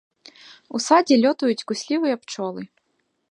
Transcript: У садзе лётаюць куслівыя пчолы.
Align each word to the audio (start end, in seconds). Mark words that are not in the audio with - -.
У 0.77 0.81
садзе 0.85 1.15
лётаюць 1.25 1.65
куслівыя 1.71 2.15
пчолы. 2.25 2.61